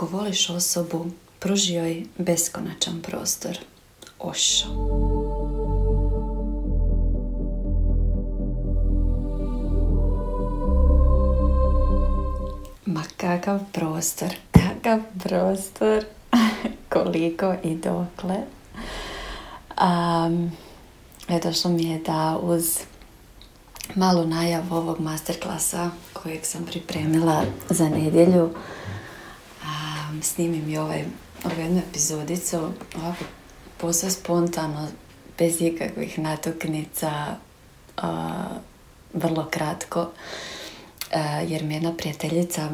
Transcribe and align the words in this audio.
Ako 0.00 0.16
voliš 0.16 0.50
osobu, 0.50 1.06
pruži 1.38 1.74
joj 1.74 2.04
beskonačan 2.18 3.02
prostor. 3.02 3.58
Ošo. 4.18 4.66
Ma 12.86 13.02
kakav 13.16 13.60
prostor, 13.72 14.28
kakav 14.52 15.00
prostor, 15.18 16.04
koliko 16.92 17.54
i 17.62 17.74
dokle. 17.74 18.36
Um, 19.80 20.52
došlo 21.42 21.70
mi 21.70 21.84
je 21.84 21.98
da 21.98 22.38
uz 22.42 22.78
malu 23.94 24.26
najavu 24.26 24.76
ovog 24.76 25.00
masterklasa 25.00 25.90
kojeg 26.12 26.40
sam 26.46 26.64
pripremila 26.64 27.44
za 27.70 27.88
nedjelju 27.88 28.50
snimim 30.22 30.68
i 30.68 30.78
ovaj, 30.78 31.04
ovu 31.44 31.60
jednu 31.60 31.82
epizodicu 31.90 32.56
ovako 32.96 33.24
posve 33.78 34.10
spontano 34.10 34.88
bez 35.38 35.60
ikakvih 35.60 36.18
natuknica 36.18 37.36
uh, 38.02 38.04
vrlo 39.14 39.48
kratko 39.50 40.00
uh, 40.00 41.50
jer 41.50 41.64
mi 41.64 41.74
jedna 41.74 41.96
prijateljica 41.96 42.70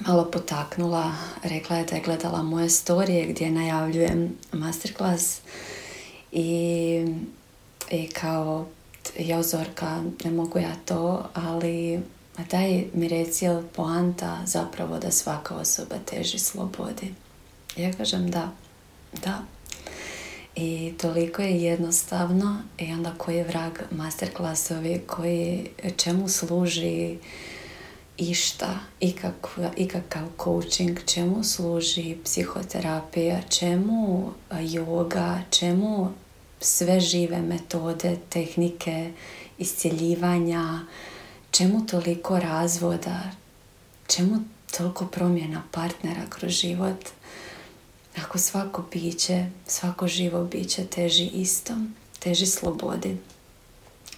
malo 0.00 0.30
potaknula 0.30 1.12
rekla 1.42 1.76
je 1.76 1.84
da 1.84 1.96
je 1.96 2.02
gledala 2.02 2.42
moje 2.42 2.70
storije 2.70 3.26
gdje 3.26 3.50
najavljujem 3.50 4.36
masterclass 4.52 5.40
i, 6.32 7.06
i 7.90 8.08
kao 8.08 8.66
ja 9.18 9.38
uzorka, 9.38 10.02
ne 10.24 10.30
mogu 10.30 10.58
ja 10.58 10.74
to, 10.84 11.28
ali 11.34 12.00
daj 12.50 12.84
mi 12.94 13.08
reci 13.08 13.46
poanta 13.76 14.38
zapravo 14.46 14.98
da 14.98 15.10
svaka 15.10 15.54
osoba 15.54 15.96
teži 16.10 16.38
slobodi. 16.38 17.14
Ja 17.76 17.92
kažem 17.92 18.30
da, 18.30 18.50
da. 19.24 19.42
I 20.56 20.92
toliko 21.00 21.42
je 21.42 21.62
jednostavno 21.62 22.62
i 22.78 22.92
onda 22.92 23.14
koji 23.18 23.36
je 23.36 23.44
vrag 23.44 23.72
masterklasovi 23.90 25.00
koji 25.06 25.68
čemu 25.96 26.28
služi 26.28 27.18
išta, 28.18 28.78
ikakav, 29.00 29.64
ikakav 29.76 30.22
coaching, 30.44 30.98
čemu 31.06 31.44
služi 31.44 32.16
psihoterapija, 32.24 33.42
čemu 33.48 34.32
yoga, 34.50 35.40
čemu 35.50 36.12
sve 36.60 37.00
žive 37.00 37.42
metode, 37.42 38.16
tehnike 38.28 39.10
iscjeljivanja, 39.58 40.80
čemu 41.50 41.86
toliko 41.86 42.38
razvoda, 42.38 43.22
čemu 44.06 44.40
toliko 44.76 45.06
promjena 45.06 45.62
partnera 45.70 46.22
kroz 46.28 46.52
život, 46.52 47.08
ako 48.22 48.38
svako 48.38 48.84
biće, 48.92 49.46
svako 49.66 50.08
živo 50.08 50.44
biće 50.44 50.86
teži 50.86 51.26
istom, 51.26 51.94
teži 52.18 52.46
slobodi. 52.46 53.16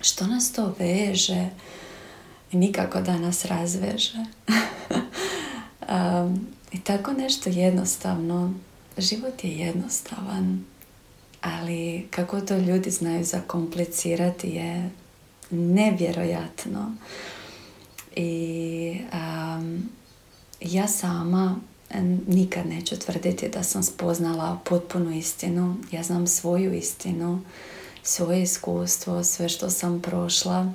Što 0.00 0.27
nas 0.27 0.53
to 0.53 0.75
veže? 0.78 1.48
Nikako 2.53 3.00
da 3.00 3.19
nas 3.19 3.44
razveže. 3.44 4.19
um, 5.89 6.47
I 6.72 6.81
tako 6.81 7.12
nešto 7.12 7.50
jednostavno. 7.50 8.55
Život 8.98 9.44
je 9.44 9.59
jednostavan 9.59 10.65
ali 11.41 12.06
kako 12.11 12.41
to 12.41 12.59
ljudi 12.59 12.91
znaju 12.91 13.25
zakomplicirati 13.25 14.48
je 14.48 14.91
nevjerojatno. 15.51 16.93
I 18.17 19.01
ja 20.61 20.89
sama 20.89 21.56
nikad 22.27 22.67
neću 22.67 22.98
tvrditi 22.98 23.48
da 23.48 23.62
sam 23.62 23.83
spoznala 23.83 24.59
potpunu 24.65 25.11
istinu. 25.11 25.77
Ja 25.91 26.03
znam 26.03 26.27
svoju 26.27 26.75
istinu, 26.75 27.43
svoje 28.03 28.43
iskustvo, 28.43 29.25
sve 29.25 29.49
što 29.49 29.71
sam 29.71 30.03
prošla 30.03 30.72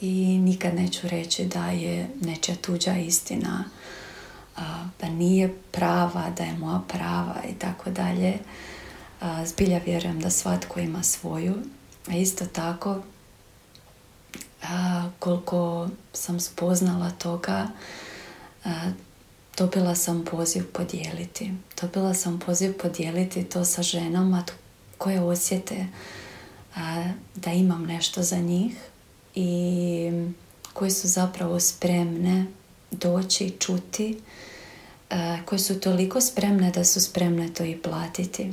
i 0.00 0.38
nikad 0.38 0.74
neću 0.74 1.08
reći 1.08 1.44
da 1.44 1.70
je 1.70 2.08
nečija 2.20 2.56
tuđa 2.56 2.96
istina, 2.96 3.64
da 5.00 5.08
nije 5.08 5.54
prava, 5.70 6.30
da 6.38 6.44
je 6.44 6.58
moja 6.58 6.80
prava 6.88 7.36
i 7.50 7.54
tako 7.54 7.90
dalje 7.90 8.38
zbilja 9.44 9.80
vjerujem 9.86 10.20
da 10.20 10.30
svatko 10.30 10.80
ima 10.80 11.02
svoju. 11.02 11.54
A 12.08 12.16
isto 12.16 12.46
tako, 12.46 13.00
koliko 15.18 15.88
sam 16.12 16.40
spoznala 16.40 17.10
toga, 17.10 17.68
dobila 19.58 19.94
sam 19.94 20.24
poziv 20.30 20.64
podijeliti. 20.72 21.52
Dobila 21.80 22.14
sam 22.14 22.38
poziv 22.38 22.78
podijeliti 22.82 23.44
to 23.44 23.64
sa 23.64 23.82
ženama 23.82 24.44
koje 24.98 25.20
osjete 25.20 25.86
da 27.34 27.52
imam 27.52 27.82
nešto 27.82 28.22
za 28.22 28.36
njih 28.36 28.76
i 29.34 30.10
koje 30.72 30.90
su 30.90 31.08
zapravo 31.08 31.60
spremne 31.60 32.46
doći 32.90 33.56
čuti, 33.60 34.20
koje 35.44 35.58
su 35.58 35.80
toliko 35.80 36.20
spremne 36.20 36.70
da 36.70 36.84
su 36.84 37.00
spremne 37.00 37.54
to 37.54 37.64
i 37.64 37.76
platiti 37.82 38.52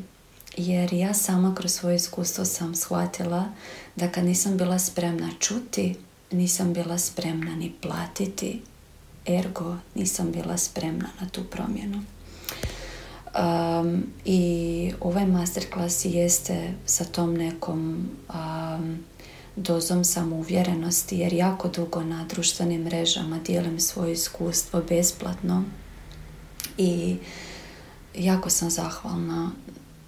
jer 0.57 0.94
ja 0.94 1.13
sama 1.13 1.56
kroz 1.56 1.72
svoje 1.72 1.95
iskustvo 1.95 2.45
sam 2.45 2.75
shvatila 2.75 3.51
da 3.95 4.12
kad 4.12 4.25
nisam 4.25 4.57
bila 4.57 4.79
spremna 4.79 5.29
čuti, 5.39 5.95
nisam 6.31 6.73
bila 6.73 6.97
spremna 6.97 7.56
ni 7.56 7.72
platiti, 7.81 8.62
ergo 9.25 9.78
nisam 9.95 10.31
bila 10.31 10.57
spremna 10.57 11.09
na 11.22 11.29
tu 11.29 11.44
promjenu. 11.44 12.01
Um, 13.39 14.03
I 14.25 14.94
ovaj 15.00 15.25
masterclass 15.25 16.06
jeste 16.06 16.73
sa 16.85 17.06
tom 17.06 17.33
nekom 17.33 18.09
um, 18.29 18.97
dozom 19.56 20.03
samouvjerenosti 20.03 21.18
jer 21.18 21.33
jako 21.33 21.68
dugo 21.68 22.03
na 22.03 22.25
društvenim 22.25 22.81
mrežama 22.81 23.39
dijelim 23.45 23.79
svoje 23.79 24.13
iskustvo 24.13 24.81
besplatno 24.89 25.63
i 26.78 27.18
jako 28.16 28.50
sam 28.50 28.69
zahvalna 28.69 29.51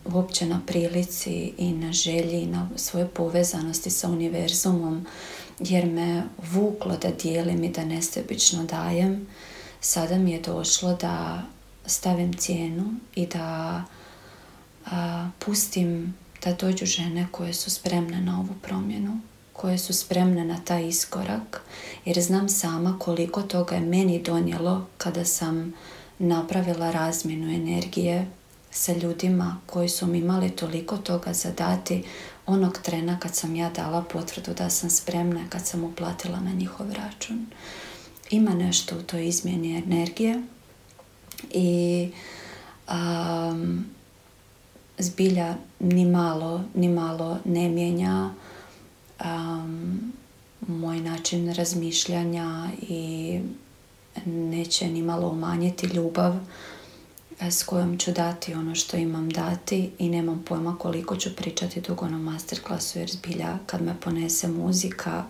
uopće 0.05 0.45
na 0.45 0.61
prilici 0.67 1.53
i 1.57 1.71
na 1.71 1.91
želji 1.91 2.45
na 2.45 2.69
svojoj 2.75 3.07
povezanosti 3.07 3.89
sa 3.89 4.07
univerzumom 4.09 5.05
jer 5.59 5.85
me 5.85 6.23
vuklo 6.51 6.97
da 6.97 7.11
dijelim 7.11 7.63
i 7.63 7.69
da 7.69 7.85
nesebično 7.85 8.63
dajem 8.63 9.27
sada 9.81 10.17
mi 10.17 10.31
je 10.31 10.41
došlo 10.41 10.95
da 10.95 11.43
stavim 11.85 12.33
cijenu 12.33 12.93
i 13.15 13.27
da 13.27 13.83
pustim 15.39 16.13
da 16.43 16.53
dođu 16.53 16.85
žene 16.85 17.27
koje 17.31 17.53
su 17.53 17.69
spremne 17.69 18.21
na 18.21 18.39
ovu 18.39 18.53
promjenu 18.61 19.19
koje 19.53 19.77
su 19.77 19.93
spremne 19.93 20.45
na 20.45 20.59
taj 20.65 20.87
iskorak 20.87 21.61
jer 22.05 22.21
znam 22.21 22.49
sama 22.49 22.99
koliko 22.99 23.41
toga 23.41 23.75
je 23.75 23.81
meni 23.81 24.23
donijelo 24.23 24.87
kada 24.97 25.25
sam 25.25 25.73
napravila 26.19 26.91
razmjenu 26.91 27.53
energije 27.53 28.27
sa 28.73 28.93
ljudima 28.93 29.57
koji 29.65 29.89
su 29.89 30.07
mi 30.07 30.17
imali 30.17 30.49
toliko 30.49 30.97
toga 30.97 31.33
zadati 31.33 32.03
onog 32.45 32.77
trena 32.77 33.19
kad 33.19 33.35
sam 33.35 33.55
ja 33.55 33.69
dala 33.69 34.01
potvrdu 34.01 34.53
da 34.53 34.69
sam 34.69 34.89
spremna, 34.89 35.49
kad 35.49 35.67
sam 35.67 35.83
uplatila 35.83 36.39
na 36.39 36.51
njihov 36.51 36.91
račun. 36.91 37.45
Ima 38.29 38.53
nešto 38.53 38.97
u 38.97 39.01
toj 39.01 39.27
izmjeni 39.27 39.77
energije 39.77 40.43
i 41.51 42.09
um, 42.89 43.85
zbilja 44.97 45.55
ni 45.79 46.05
malo, 46.05 46.63
ni 46.75 46.87
malo 46.87 47.39
ne 47.45 47.69
mijenja 47.69 48.29
um, 49.25 50.13
moj 50.67 50.99
način 50.99 51.53
razmišljanja 51.53 52.69
i 52.81 53.39
neće 54.25 54.87
ni 54.87 55.01
malo 55.01 55.29
umanjiti 55.29 55.87
ljubav 55.87 56.35
s 57.51 57.63
kojom 57.63 57.97
ću 57.97 58.11
dati 58.11 58.53
ono 58.53 58.75
što 58.75 58.97
imam 58.97 59.29
dati 59.29 59.91
i 59.99 60.09
nemam 60.09 60.43
pojma 60.47 60.77
koliko 60.77 61.15
ću 61.15 61.35
pričati 61.35 61.81
dugo 61.81 62.07
na 62.07 62.17
masterclassu 62.17 62.99
jer 62.99 63.09
zbilja 63.09 63.57
kad 63.65 63.81
me 63.81 63.95
ponese 64.01 64.47
muzika 64.47 65.23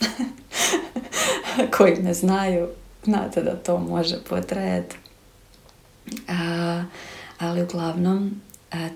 koji 1.76 2.02
ne 2.02 2.14
znaju 2.14 2.68
znate 3.04 3.42
da 3.42 3.56
to 3.56 3.78
može 3.78 4.16
potrajati 4.28 4.96
ali 7.38 7.62
uglavnom 7.62 8.40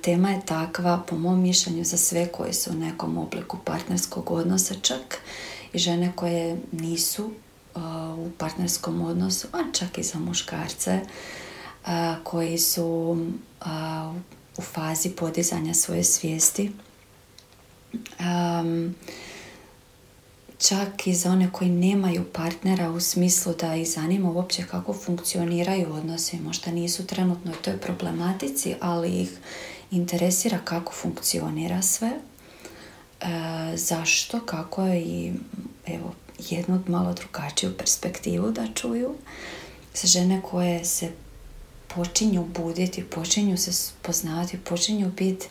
tema 0.03 0.31
je 0.31 0.47
takva 0.47 1.03
po 1.09 1.17
mom 1.17 1.43
mišljenju 1.43 1.85
za 1.85 1.97
sve 1.97 2.27
koji 2.27 2.53
su 2.53 2.71
u 2.71 2.75
nekom 2.75 3.19
obliku 3.19 3.59
partnerskog 3.65 4.31
odnosa 4.31 4.75
čak 4.83 5.19
i 5.73 5.79
žene 5.79 6.13
koje 6.17 6.57
nisu 6.73 7.31
u 8.17 8.31
partnerskom 8.39 9.01
odnosu 9.01 9.49
a 9.53 9.59
čak 9.73 9.99
i 9.99 10.03
za 10.03 10.19
muškarce 10.19 11.01
koji 12.25 12.59
su 12.59 13.17
u 14.59 14.63
fazi 14.63 15.11
podizanja 15.11 15.75
svoje 15.75 16.05
svijesti. 16.05 16.71
čak 20.59 21.07
i 21.07 21.15
za 21.15 21.31
one 21.31 21.53
koji 21.53 21.71
nemaju 21.71 22.25
partnera 22.33 22.91
u 22.91 23.01
smislu 23.01 23.55
da 23.61 23.75
ih 23.75 23.91
zanima 23.91 24.31
uopće 24.31 24.65
kako 24.71 24.93
funkcioniraju 24.93 25.93
odnosi. 25.93 26.41
Možda 26.41 26.71
nisu 26.71 27.07
trenutno 27.07 27.53
u 27.53 27.63
toj 27.65 27.79
problematici, 27.79 28.75
ali 28.81 29.21
ih 29.21 29.31
interesira 29.91 30.59
kako 30.65 30.93
funkcionira 30.93 31.83
sve, 31.83 32.11
e, 32.11 33.27
zašto, 33.77 34.41
kako 34.41 34.87
i 34.89 35.33
evo, 35.87 36.15
jednu 36.39 36.83
malo 36.87 37.15
drugačiju 37.15 37.77
perspektivu 37.79 38.51
da 38.51 38.67
čuju. 38.75 39.15
Za 39.95 40.09
žene 40.09 40.43
koje 40.51 40.85
se 40.85 41.11
počinju 41.95 42.45
buditi, 42.45 43.05
počinju 43.05 43.57
se 43.57 43.93
poznavati, 44.03 44.59
počinju 44.59 45.11
biti 45.17 45.47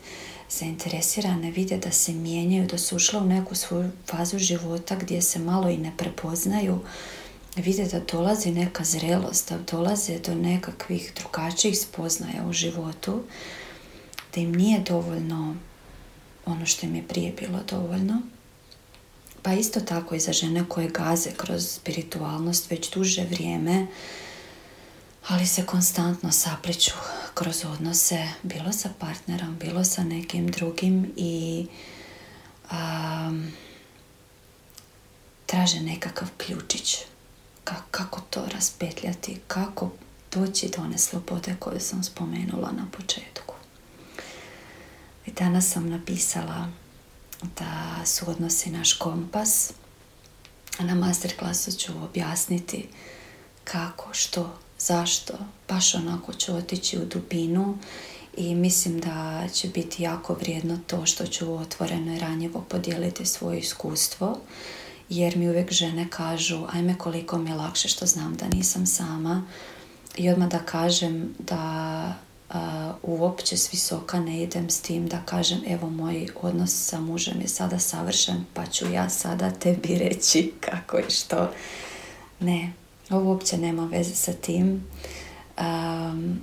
zainteresirane, 0.50 1.50
vide 1.50 1.76
da 1.76 1.92
se 1.92 2.12
mijenjaju, 2.12 2.66
da 2.66 2.78
su 2.78 2.96
ušle 2.96 3.20
u 3.20 3.24
neku 3.24 3.54
svoju 3.54 3.90
fazu 4.06 4.38
života 4.38 4.96
gdje 4.96 5.22
se 5.22 5.38
malo 5.38 5.68
i 5.68 5.78
ne 5.78 5.92
prepoznaju, 5.96 6.78
vide 7.56 7.84
da 7.84 8.00
dolazi 8.00 8.50
neka 8.50 8.84
zrelost, 8.84 9.48
da 9.50 9.58
dolaze 9.58 10.18
do 10.18 10.34
nekakvih 10.34 11.12
drugačijih 11.16 11.78
spoznaja 11.78 12.44
u 12.48 12.52
životu, 12.52 13.22
da 14.34 14.40
im 14.40 14.52
nije 14.52 14.80
dovoljno 14.80 15.56
ono 16.46 16.66
što 16.66 16.86
im 16.86 16.94
je 16.94 17.08
prije 17.08 17.32
bilo 17.40 17.60
dovoljno. 17.70 18.22
Pa 19.42 19.52
isto 19.52 19.80
tako 19.80 20.14
i 20.14 20.20
za 20.20 20.32
žene 20.32 20.64
koje 20.68 20.88
gaze 20.88 21.30
kroz 21.36 21.68
spiritualnost 21.68 22.70
već 22.70 22.90
duže 22.90 23.24
vrijeme, 23.24 23.86
ali 25.28 25.46
se 25.46 25.66
konstantno 25.66 26.32
sapliču 26.32 26.94
kroz 27.34 27.64
odnose, 27.64 28.28
bilo 28.42 28.72
sa 28.72 28.88
partnerom, 28.98 29.56
bilo 29.58 29.84
sa 29.84 30.04
nekim 30.04 30.46
drugim 30.46 31.12
i 31.16 31.66
um, 32.72 33.52
traže 35.46 35.80
nekakav 35.80 36.28
ključić. 36.36 36.98
kako 37.90 38.20
to 38.20 38.46
raspetljati, 38.54 39.40
kako 39.46 39.90
doći 40.32 40.70
do 40.76 40.82
one 40.82 40.98
slobode 40.98 41.56
koju 41.58 41.80
sam 41.80 42.04
spomenula 42.04 42.72
na 42.72 42.86
početku. 42.96 43.54
I 45.26 45.32
danas 45.32 45.68
sam 45.68 45.90
napisala 45.90 46.68
da 47.58 48.06
su 48.06 48.30
odnosi 48.30 48.70
naš 48.70 48.92
kompas. 48.92 49.72
A 50.78 50.84
na 50.84 50.94
masterklasu 50.94 51.72
ću 51.72 51.92
objasniti 52.04 52.88
kako, 53.64 54.14
što, 54.14 54.58
zašto. 54.78 55.34
Baš 55.68 55.94
onako 55.94 56.32
ću 56.32 56.54
otići 56.54 56.98
u 56.98 57.04
dubinu 57.04 57.78
i 58.36 58.54
mislim 58.54 59.00
da 59.00 59.48
će 59.52 59.68
biti 59.68 60.02
jako 60.02 60.34
vrijedno 60.34 60.78
to 60.86 61.06
što 61.06 61.26
ću 61.26 61.54
otvoreno 61.54 62.16
i 62.16 62.18
ranjivo 62.18 62.64
podijeliti 62.68 63.26
svoje 63.26 63.58
iskustvo 63.58 64.38
jer 65.08 65.36
mi 65.36 65.48
uvijek 65.48 65.72
žene 65.72 66.06
kažu 66.10 66.66
ajme 66.72 66.98
koliko 66.98 67.38
mi 67.38 67.50
je 67.50 67.56
lakše 67.56 67.88
što 67.88 68.06
znam 68.06 68.34
da 68.34 68.48
nisam 68.48 68.86
sama 68.86 69.46
i 70.16 70.30
odmah 70.30 70.48
da 70.48 70.58
kažem 70.58 71.34
da 71.38 72.14
uh, 72.48 72.56
uopće 73.02 73.56
s 73.56 73.72
visoka 73.72 74.20
ne 74.20 74.42
idem 74.42 74.70
s 74.70 74.80
tim 74.80 75.06
da 75.06 75.22
kažem 75.24 75.60
evo 75.66 75.90
moj 75.90 76.26
odnos 76.42 76.70
sa 76.72 77.00
mužem 77.00 77.40
je 77.40 77.48
sada 77.48 77.78
savršen 77.78 78.44
pa 78.54 78.66
ću 78.66 78.92
ja 78.92 79.08
sada 79.08 79.50
tebi 79.50 79.98
reći 79.98 80.52
kako 80.60 80.98
i 80.98 81.10
što. 81.10 81.50
Ne, 82.40 82.72
ovo 83.10 83.30
uopće 83.30 83.58
nema 83.58 83.86
veze 83.86 84.14
sa 84.14 84.32
tim. 84.32 84.84
Um, 85.60 86.40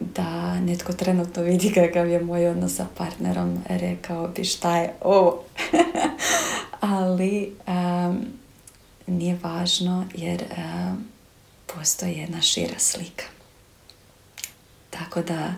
da 0.00 0.60
netko 0.60 0.92
trenutno 0.92 1.42
vidi 1.42 1.72
kakav 1.72 2.08
je 2.08 2.20
moj 2.20 2.48
odnos 2.48 2.76
sa 2.76 2.86
partnerom, 2.96 3.58
rekao 3.68 4.28
bi 4.28 4.44
šta 4.44 4.76
je 4.76 4.92
ovo. 5.00 5.44
Ali 6.80 7.52
um, 7.66 8.26
nije 9.06 9.38
važno 9.42 10.06
jer 10.14 10.42
um, 10.42 11.04
postoji 11.74 12.12
jedna 12.12 12.40
šira 12.40 12.78
slika. 12.78 13.24
Tako 14.90 15.22
da 15.22 15.54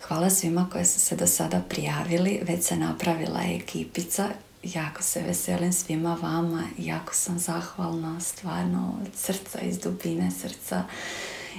hvala 0.00 0.30
svima 0.30 0.68
koji 0.72 0.84
su 0.84 1.00
se 1.00 1.16
do 1.16 1.26
sada 1.26 1.60
prijavili. 1.68 2.40
Već 2.42 2.64
se 2.64 2.76
napravila 2.76 3.40
ekipica. 3.42 4.28
Jako 4.62 5.02
se 5.02 5.22
veselim 5.22 5.72
svima 5.72 6.18
vama. 6.22 6.62
Jako 6.78 7.14
sam 7.14 7.38
zahvalna 7.38 8.20
stvarno 8.20 8.94
od 9.00 9.14
srca, 9.14 9.60
iz 9.60 9.78
dubine 9.78 10.30
srca. 10.30 10.84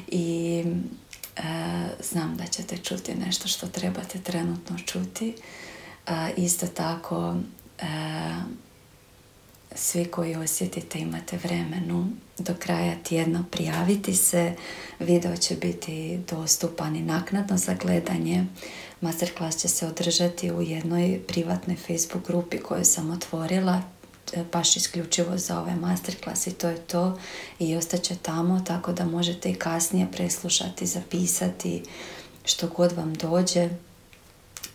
I 0.07 0.63
e, 1.35 1.41
znam 2.03 2.37
da 2.37 2.45
ćete 2.45 2.77
čuti 2.77 3.15
nešto 3.15 3.47
što 3.47 3.67
trebate 3.67 4.19
trenutno 4.19 4.77
čuti. 4.85 5.35
E, 6.07 6.33
isto 6.37 6.67
tako 6.67 7.35
e, 7.79 7.85
svi 9.75 10.05
koji 10.05 10.35
osjetite 10.35 10.99
imate 10.99 11.37
vremenu 11.37 12.07
do 12.37 12.53
kraja 12.59 12.95
tjedna 13.03 13.45
prijaviti 13.51 14.15
se. 14.15 14.53
Video 14.99 15.37
će 15.37 15.55
biti 15.55 16.19
dostupan 16.29 16.95
i 16.95 17.01
naknadno 17.01 17.57
za 17.57 17.73
gledanje. 17.73 18.45
Masterclass 19.01 19.57
će 19.57 19.67
se 19.67 19.87
održati 19.87 20.51
u 20.51 20.61
jednoj 20.61 21.19
privatnoj 21.27 21.75
Facebook 21.75 22.27
grupi 22.27 22.57
koju 22.57 22.85
sam 22.85 23.11
otvorila 23.11 23.81
e, 24.33 24.43
baš 24.51 24.77
isključivo 24.77 25.37
za 25.37 25.59
ovaj 25.59 25.75
masterclass 25.75 26.47
i 26.47 26.53
to 26.53 26.69
je 26.69 26.77
to 26.77 27.19
i 27.59 27.75
ostaće 27.75 28.15
tamo 28.15 28.59
tako 28.59 28.93
da 28.93 29.05
možete 29.05 29.49
i 29.49 29.55
kasnije 29.55 30.07
preslušati, 30.11 30.85
zapisati 30.85 31.83
što 32.45 32.67
god 32.67 32.91
vam 32.91 33.13
dođe 33.13 33.69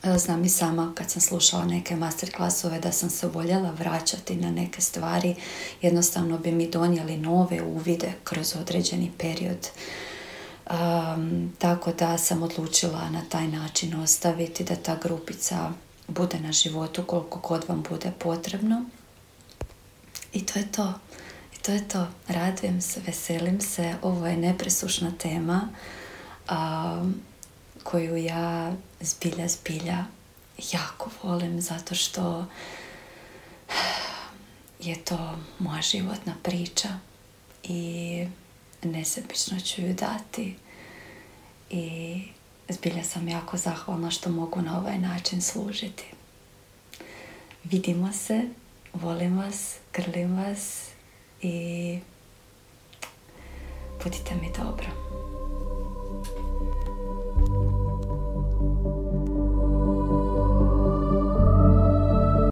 Znam 0.03 0.45
i 0.45 0.49
sama 0.49 0.93
kad 0.95 1.11
sam 1.11 1.23
slušala 1.23 1.65
neke 1.65 1.97
masterclassove 1.97 2.81
da 2.81 2.93
sam 2.93 3.11
se 3.11 3.27
voljela 3.27 3.71
vraćati 3.71 4.37
na 4.37 4.50
neke 4.50 4.81
stvari. 4.81 5.35
Jednostavno 5.83 6.39
bi 6.39 6.53
mi 6.53 6.71
donijeli 6.71 7.17
nove 7.17 7.62
uvide 7.62 8.12
kroz 8.25 8.56
određeni 8.61 9.12
period. 9.19 9.69
Um, 10.71 11.53
tako 11.59 11.93
da 11.93 12.19
sam 12.19 12.43
odlučila 12.43 13.11
na 13.11 13.23
taj 13.29 13.49
način 13.49 14.00
ostaviti 14.00 14.65
da 14.65 14.77
ta 14.77 14.97
grupica 15.03 15.71
bude 16.09 16.41
na 16.41 16.53
životu 16.53 17.05
koliko 17.06 17.39
god 17.39 17.65
vam 17.69 17.83
bude 17.91 18.12
potrebno. 18.19 18.85
I 20.33 20.47
to 20.47 20.59
je 20.59 20.73
to. 20.73 20.94
I 21.55 21.62
to 21.62 21.73
je 21.73 21.89
to. 21.89 22.06
Radujem 22.29 22.81
se, 22.81 23.01
veselim 23.06 23.61
se. 23.61 23.94
Ovo 24.03 24.27
je 24.27 24.37
nepresušna 24.37 25.12
tema. 25.19 25.69
Um, 26.51 27.15
koju 27.83 28.17
ja 28.17 28.73
zbilja, 29.00 29.49
zbilja 29.49 30.05
jako 30.73 31.11
volim 31.23 31.61
zato 31.61 31.95
što 31.95 32.47
je 34.81 35.05
to 35.05 35.39
moja 35.59 35.83
životna 35.83 36.35
priča 36.43 36.89
i 37.62 38.27
nesebično 38.83 39.61
ću 39.61 39.83
ju 39.83 39.95
dati 39.95 40.56
i 41.71 42.22
zbilja 42.69 43.05
sam 43.05 43.29
jako 43.29 43.56
zahvalna 43.56 44.11
što 44.11 44.31
mogu 44.31 44.63
na 44.63 44.79
ovaj 44.79 44.99
način 44.99 45.43
služiti. 45.43 46.05
Vidimo 47.65 48.13
se, 48.13 48.43
volim 48.93 49.39
vas, 49.39 49.77
grlim 49.93 50.37
vas 50.37 50.89
i 51.43 51.99
budite 54.05 54.34
mi 54.34 54.53
dobro. 54.58 55.18